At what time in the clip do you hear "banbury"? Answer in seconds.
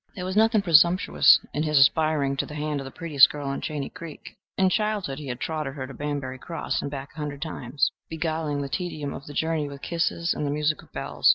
5.93-6.39